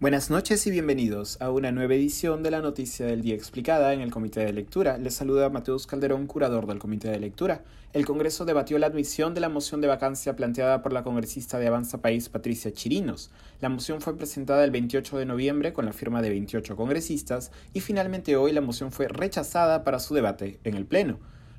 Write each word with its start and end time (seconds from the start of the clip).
Buenas 0.00 0.30
noches 0.30 0.64
y 0.64 0.70
bienvenidos 0.70 1.42
a 1.42 1.50
una 1.50 1.72
nueva 1.72 1.94
edición 1.94 2.44
de 2.44 2.52
la 2.52 2.60
Noticia 2.60 3.04
del 3.04 3.20
Día 3.20 3.34
Explicada 3.34 3.92
en 3.92 4.00
el 4.00 4.12
Comité 4.12 4.38
de 4.44 4.52
Lectura. 4.52 4.96
Les 4.96 5.12
saluda 5.12 5.50
Mateus 5.50 5.88
Calderón, 5.88 6.28
curador 6.28 6.68
del 6.68 6.78
Comité 6.78 7.10
de 7.10 7.18
Lectura. 7.18 7.64
El 7.92 8.06
Congreso 8.06 8.44
debatió 8.44 8.78
la 8.78 8.86
admisión 8.86 9.34
de 9.34 9.40
la 9.40 9.48
moción 9.48 9.80
de 9.80 9.88
vacancia 9.88 10.36
planteada 10.36 10.82
por 10.82 10.92
la 10.92 11.02
congresista 11.02 11.58
de 11.58 11.66
Avanza 11.66 12.00
País, 12.00 12.28
Patricia 12.28 12.72
Chirinos. 12.72 13.32
La 13.60 13.70
moción 13.70 14.00
fue 14.00 14.16
presentada 14.16 14.62
el 14.62 14.70
28 14.70 15.18
de 15.18 15.26
noviembre 15.26 15.72
con 15.72 15.84
la 15.84 15.92
firma 15.92 16.22
de 16.22 16.30
28 16.30 16.76
congresistas 16.76 17.50
y 17.74 17.80
finalmente 17.80 18.36
hoy 18.36 18.52
la 18.52 18.60
moción 18.60 18.92
fue 18.92 19.08
rechazada 19.08 19.82
para 19.82 19.98
su 19.98 20.14
debate 20.14 20.60
en 20.62 20.76
el 20.76 20.86
Pleno. 20.86 21.18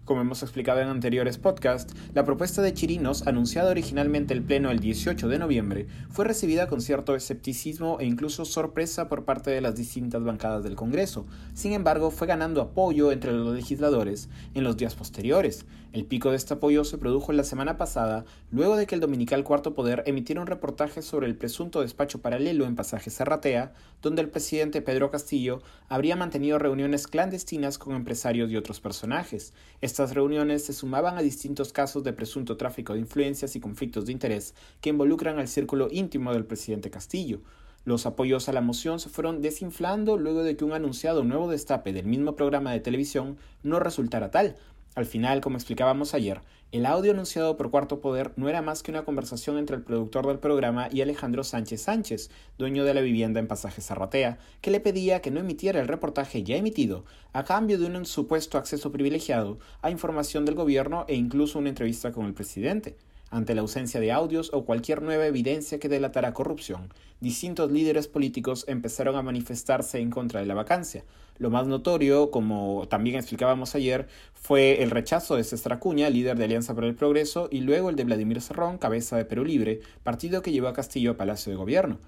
Como 0.10 0.22
hemos 0.22 0.42
explicado 0.42 0.82
en 0.82 0.88
anteriores 0.88 1.38
podcasts, 1.38 1.94
la 2.16 2.24
propuesta 2.24 2.64
de 2.64 2.74
Chirinos, 2.74 3.28
anunciada 3.28 3.70
originalmente 3.70 4.34
el 4.34 4.42
Pleno 4.42 4.72
el 4.72 4.80
18 4.80 5.28
de 5.28 5.38
noviembre, 5.38 5.86
fue 6.10 6.26
recibida 6.26 6.66
con 6.66 6.82
cierto 6.82 7.14
escepticismo 7.14 8.00
e 8.00 8.08
incluso 8.08 8.44
sorpresa 8.44 9.08
por 9.08 9.24
parte 9.24 9.52
de 9.52 9.62
las 9.62 9.76
distintas 9.76 10.24
bancadas 10.24 10.64
del 10.64 10.76
Congreso. 10.76 11.28
Sin 11.54 11.74
embargo, 11.74 12.10
fue 12.10 12.26
ganando 12.26 12.60
apoyo 12.60 13.12
entre 13.12 13.34
los 13.34 13.54
legisladores 13.54 14.30
en 14.56 14.64
los 14.64 14.78
días 14.78 14.96
posteriores. 14.96 15.68
El 15.92 16.06
pico 16.06 16.30
de 16.30 16.38
este 16.38 16.54
apoyo 16.54 16.84
se 16.84 17.00
produjo 17.00 17.32
la 17.32 17.44
semana 17.44 17.78
pasada, 17.78 18.24
luego 18.52 18.78
de 18.78 18.86
que 18.86 18.94
el 18.94 19.02
dominical 19.02 19.44
Cuarto 19.44 19.74
Poder 19.74 20.04
emitiera 20.06 20.40
un 20.40 20.46
reportaje 20.46 21.02
sobre 21.02 21.26
el 21.26 21.36
presunto 21.36 21.82
despacho 21.82 22.22
paralelo 22.22 22.66
en 22.66 22.76
Pasaje 22.76 23.10
Serratea, 23.10 23.74
donde 24.02 24.22
el 24.22 24.30
presidente 24.30 24.84
Pedro 24.84 25.10
Castillo 25.10 25.64
habría 25.88 26.16
mantenido 26.16 26.60
reuniones 26.60 27.08
clandestinas 27.08 27.80
con 27.80 27.96
empresarios 27.96 28.52
y 28.52 28.56
otros 28.56 28.80
personajes. 28.80 29.54
Estas 30.00 30.16
reuniones 30.16 30.64
se 30.64 30.72
sumaban 30.72 31.18
a 31.18 31.22
distintos 31.22 31.74
casos 31.74 32.06
de 32.06 32.14
presunto 32.14 32.56
tráfico 32.56 32.94
de 32.94 33.02
influencias 33.02 33.58
y 33.58 33.60
conflictos 33.60 34.06
de 34.06 34.14
interés 34.14 34.56
que 34.80 34.92
involucran 34.92 35.40
al 35.40 35.50
círculo 35.50 35.90
íntimo 35.92 36.32
del 36.32 36.46
presidente 36.46 36.90
Castillo. 36.90 37.42
Los 37.84 38.06
apoyos 38.06 38.48
a 38.48 38.54
la 38.54 38.62
moción 38.62 39.02
se 39.02 39.10
fueron 39.10 39.42
desinflando 39.42 40.16
luego 40.16 40.42
de 40.44 40.56
que 40.56 40.64
un 40.64 40.72
anunciado 40.72 41.26
nuevo 41.26 41.52
destape 41.52 41.92
del 41.92 42.06
mismo 42.06 42.38
programa 42.38 42.72
de 42.72 42.80
televisión 42.80 43.36
no 43.62 43.82
resultara 43.82 44.32
tal, 44.32 44.56
al 45.00 45.06
final, 45.06 45.42
como 45.42 45.58
explicábamos 45.58 46.14
ayer, 46.14 46.42
el 46.72 46.86
audio 46.86 47.12
anunciado 47.14 47.58
por 47.58 47.72
Cuarto 47.72 48.00
Poder 48.00 48.32
no 48.36 48.48
era 48.48 48.62
más 48.62 48.84
que 48.84 48.92
una 48.92 49.06
conversación 49.06 49.58
entre 49.58 49.78
el 49.78 49.82
productor 49.82 50.28
del 50.28 50.40
programa 50.40 50.88
y 50.92 51.02
Alejandro 51.02 51.44
Sánchez 51.44 51.82
Sánchez, 51.82 52.30
dueño 52.58 52.84
de 52.84 52.94
la 52.94 53.02
vivienda 53.02 53.40
en 53.40 53.48
Pasaje 53.48 53.82
Zarratea, 53.82 54.38
que 54.62 54.70
le 54.70 54.80
pedía 54.80 55.22
que 55.22 55.32
no 55.32 55.40
emitiera 55.40 55.80
el 55.80 55.88
reportaje 55.88 56.44
ya 56.44 56.58
emitido, 56.58 57.06
a 57.34 57.44
cambio 57.44 57.80
de 57.80 57.88
un 57.88 58.06
supuesto 58.06 58.58
acceso 58.58 58.92
privilegiado 58.92 59.58
a 59.82 59.90
información 59.90 60.46
del 60.46 60.56
gobierno 60.56 61.06
e 61.08 61.16
incluso 61.16 61.58
una 61.58 61.70
entrevista 61.70 62.12
con 62.12 62.26
el 62.26 62.34
presidente. 62.34 62.98
Ante 63.32 63.54
la 63.54 63.62
ausencia 63.62 64.00
de 64.00 64.12
audios 64.12 64.50
o 64.54 64.66
cualquier 64.66 65.04
nueva 65.04 65.28
evidencia 65.28 65.80
que 65.80 65.88
delatara 65.88 66.34
corrupción, 66.34 66.92
distintos 67.20 67.72
líderes 67.72 68.08
políticos 68.08 68.66
empezaron 68.68 69.16
a 69.16 69.22
manifestarse 69.22 70.00
en 70.00 70.10
contra 70.10 70.40
de 70.40 70.48
la 70.48 70.56
vacancia. 70.56 71.04
Lo 71.38 71.52
más 71.52 71.68
notorio, 71.68 72.32
como 72.32 72.88
también 72.90 73.18
explicábamos 73.18 73.76
ayer, 73.76 74.08
fue 74.34 74.82
el 74.82 74.90
rechazo 74.90 75.36
de 75.36 75.44
César 75.44 75.74
Acuña, 75.74 76.10
líder 76.10 76.38
de 76.38 76.46
Alianza 76.46 76.74
para 76.74 76.88
el 76.88 76.96
Progreso, 76.96 77.50
y 77.52 77.62
luego 77.62 77.90
el 77.90 77.96
de 77.96 78.04
Vladimir 78.04 78.42
Serrón, 78.42 78.80
cabeza 78.80 79.16
de 79.16 79.26
Perú 79.26 79.46
Libre, 79.46 79.82
partido 80.02 80.42
que 80.42 80.52
llevó 80.52 80.68
a 80.68 80.74
Castillo 80.74 81.12
a 81.12 81.18
Palacio 81.18 81.52
de 81.52 81.58
Gobierno. 81.58 82.00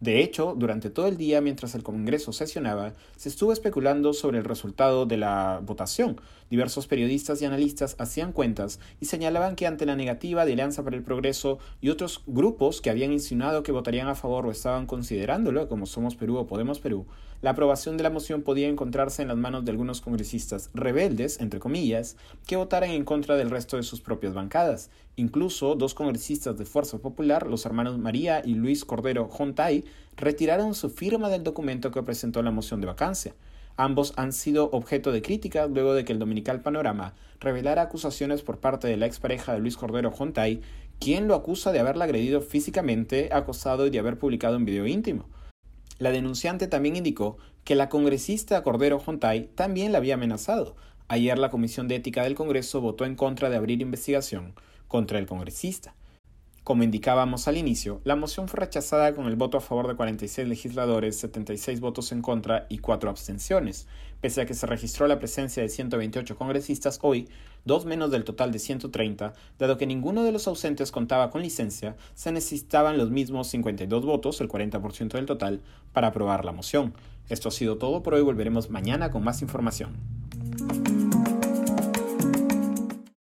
De 0.00 0.22
hecho, 0.22 0.54
durante 0.56 0.90
todo 0.90 1.08
el 1.08 1.16
día, 1.16 1.40
mientras 1.40 1.74
el 1.74 1.82
Congreso 1.82 2.32
sesionaba, 2.32 2.92
se 3.16 3.28
estuvo 3.28 3.52
especulando 3.52 4.12
sobre 4.12 4.38
el 4.38 4.44
resultado 4.44 5.06
de 5.06 5.16
la 5.16 5.60
votación. 5.64 6.20
Diversos 6.50 6.86
periodistas 6.86 7.42
y 7.42 7.46
analistas 7.46 7.96
hacían 7.98 8.32
cuentas 8.32 8.78
y 9.00 9.06
señalaban 9.06 9.56
que 9.56 9.66
ante 9.66 9.86
la 9.86 9.96
negativa 9.96 10.44
de 10.44 10.52
Alianza 10.52 10.84
para 10.84 10.96
el 10.96 11.02
Progreso 11.02 11.58
y 11.80 11.88
otros 11.88 12.22
grupos 12.28 12.80
que 12.80 12.90
habían 12.90 13.12
insinuado 13.12 13.64
que 13.64 13.72
votarían 13.72 14.06
a 14.06 14.14
favor 14.14 14.46
o 14.46 14.52
estaban 14.52 14.86
considerándolo, 14.86 15.68
como 15.68 15.84
Somos 15.84 16.14
Perú 16.14 16.36
o 16.36 16.46
Podemos 16.46 16.78
Perú, 16.78 17.04
la 17.40 17.50
aprobación 17.50 17.96
de 17.96 18.02
la 18.02 18.10
moción 18.10 18.42
podía 18.42 18.68
encontrarse 18.68 19.22
en 19.22 19.28
las 19.28 19.36
manos 19.36 19.64
de 19.64 19.70
algunos 19.70 20.00
congresistas 20.00 20.70
rebeldes, 20.74 21.40
entre 21.40 21.60
comillas, 21.60 22.16
que 22.46 22.56
votaran 22.56 22.90
en 22.90 23.04
contra 23.04 23.36
del 23.36 23.50
resto 23.50 23.76
de 23.76 23.84
sus 23.84 24.00
propias 24.00 24.34
bancadas. 24.34 24.90
Incluso 25.14 25.76
dos 25.76 25.94
congresistas 25.94 26.58
de 26.58 26.64
Fuerza 26.64 26.98
Popular, 26.98 27.46
los 27.46 27.64
hermanos 27.64 27.96
María 27.96 28.42
y 28.44 28.54
Luis 28.54 28.84
Cordero 28.84 29.28
Jontay, 29.28 29.84
retiraron 30.16 30.74
su 30.74 30.90
firma 30.90 31.28
del 31.28 31.44
documento 31.44 31.92
que 31.92 32.02
presentó 32.02 32.42
la 32.42 32.50
moción 32.50 32.80
de 32.80 32.88
vacancia. 32.88 33.34
Ambos 33.76 34.12
han 34.16 34.32
sido 34.32 34.70
objeto 34.72 35.12
de 35.12 35.22
crítica 35.22 35.68
luego 35.68 35.94
de 35.94 36.04
que 36.04 36.12
el 36.12 36.18
Dominical 36.18 36.60
Panorama 36.62 37.14
revelara 37.38 37.82
acusaciones 37.82 38.42
por 38.42 38.58
parte 38.58 38.88
de 38.88 38.96
la 38.96 39.06
expareja 39.06 39.52
de 39.52 39.60
Luis 39.60 39.76
Cordero 39.76 40.10
Jontay, 40.10 40.60
quien 40.98 41.28
lo 41.28 41.36
acusa 41.36 41.70
de 41.70 41.78
haberla 41.78 42.06
agredido 42.06 42.40
físicamente, 42.40 43.28
acosado 43.32 43.86
y 43.86 43.90
de 43.90 44.00
haber 44.00 44.18
publicado 44.18 44.56
un 44.56 44.64
video 44.64 44.88
íntimo. 44.88 45.26
La 45.98 46.10
denunciante 46.10 46.68
también 46.68 46.96
indicó 46.96 47.38
que 47.64 47.74
la 47.74 47.88
congresista 47.88 48.62
Cordero 48.62 49.00
Jontay 49.00 49.48
también 49.54 49.92
la 49.92 49.98
había 49.98 50.14
amenazado. 50.14 50.76
Ayer 51.08 51.38
la 51.38 51.50
Comisión 51.50 51.88
de 51.88 51.96
Ética 51.96 52.22
del 52.22 52.34
Congreso 52.34 52.80
votó 52.80 53.04
en 53.04 53.16
contra 53.16 53.50
de 53.50 53.56
abrir 53.56 53.82
investigación 53.82 54.54
contra 54.86 55.18
el 55.18 55.26
congresista. 55.26 55.94
Como 56.68 56.82
indicábamos 56.82 57.48
al 57.48 57.56
inicio, 57.56 58.02
la 58.04 58.14
moción 58.14 58.46
fue 58.46 58.60
rechazada 58.60 59.14
con 59.14 59.24
el 59.24 59.36
voto 59.36 59.56
a 59.56 59.62
favor 59.62 59.88
de 59.88 59.96
46 59.96 60.46
legisladores, 60.46 61.18
76 61.18 61.80
votos 61.80 62.12
en 62.12 62.20
contra 62.20 62.66
y 62.68 62.76
4 62.76 63.08
abstenciones. 63.08 63.86
Pese 64.20 64.42
a 64.42 64.44
que 64.44 64.52
se 64.52 64.66
registró 64.66 65.08
la 65.08 65.18
presencia 65.18 65.62
de 65.62 65.70
128 65.70 66.36
congresistas 66.36 66.98
hoy, 67.00 67.26
dos 67.64 67.86
menos 67.86 68.10
del 68.10 68.24
total 68.24 68.52
de 68.52 68.58
130, 68.58 69.32
dado 69.58 69.78
que 69.78 69.86
ninguno 69.86 70.24
de 70.24 70.32
los 70.32 70.46
ausentes 70.46 70.92
contaba 70.92 71.30
con 71.30 71.40
licencia, 71.40 71.96
se 72.12 72.32
necesitaban 72.32 72.98
los 72.98 73.10
mismos 73.10 73.48
52 73.48 74.04
votos, 74.04 74.38
el 74.42 74.50
40% 74.50 75.12
del 75.12 75.24
total, 75.24 75.62
para 75.94 76.08
aprobar 76.08 76.44
la 76.44 76.52
moción. 76.52 76.92
Esto 77.30 77.48
ha 77.48 77.52
sido 77.52 77.78
todo 77.78 78.02
por 78.02 78.12
hoy, 78.12 78.20
volveremos 78.20 78.68
mañana 78.68 79.10
con 79.10 79.24
más 79.24 79.40
información. 79.40 80.17